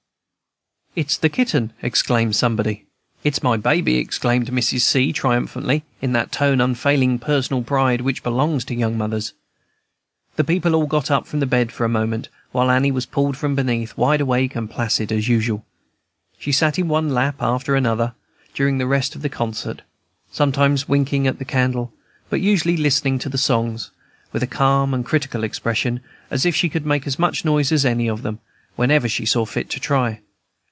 "It's 0.93 1.15
the 1.15 1.29
kitten," 1.29 1.71
exclaimed 1.81 2.35
somebody. 2.35 2.85
"It's 3.23 3.41
my 3.41 3.55
baby!" 3.55 3.95
exclaimed 3.95 4.51
Mrs. 4.51 4.81
C. 4.81 5.13
triumphantly, 5.13 5.85
in 6.01 6.11
that 6.11 6.33
tone 6.33 6.59
of 6.59 6.67
unfailing 6.71 7.17
personal 7.17 7.63
pride 7.63 8.01
which 8.01 8.23
belongs 8.23 8.65
to 8.65 8.75
young 8.75 8.97
mothers. 8.97 9.31
The 10.35 10.43
people 10.43 10.75
all 10.75 10.87
got 10.87 11.09
up 11.09 11.25
from 11.27 11.39
the 11.39 11.45
bed 11.45 11.71
for 11.71 11.85
a 11.85 11.89
moment, 11.89 12.27
while 12.51 12.69
Annie 12.69 12.91
was 12.91 13.05
pulled 13.05 13.37
from 13.37 13.55
beneath, 13.55 13.95
wide 13.95 14.19
awake 14.19 14.53
and 14.57 14.69
placid 14.69 15.13
as 15.13 15.29
usual; 15.29 15.65
and 16.33 16.41
she 16.43 16.51
sat 16.51 16.77
in 16.77 16.89
one 16.89 17.13
lap 17.13 17.35
or 17.41 17.73
another 17.75 18.13
during 18.53 18.77
the 18.77 18.85
rest 18.85 19.15
of 19.15 19.21
the 19.21 19.29
concert, 19.29 19.83
sometimes 20.29 20.89
winking 20.89 21.25
at 21.25 21.39
the 21.39 21.45
candle, 21.45 21.93
but 22.29 22.41
usually 22.41 22.75
listening 22.75 23.17
to 23.19 23.29
the 23.29 23.37
songs, 23.37 23.91
with 24.33 24.43
a 24.43 24.45
calm 24.45 24.93
and 24.93 25.05
critical 25.05 25.45
expression, 25.45 26.01
as 26.29 26.45
if 26.45 26.53
she 26.53 26.67
could 26.67 26.85
make 26.85 27.07
as 27.07 27.17
much 27.17 27.45
noise 27.45 27.71
as 27.71 27.85
any 27.85 28.09
of 28.09 28.23
them, 28.23 28.39
whenever 28.75 29.07
she 29.07 29.25
saw 29.25 29.45
fit 29.45 29.69
to 29.69 29.79
try. 29.79 30.19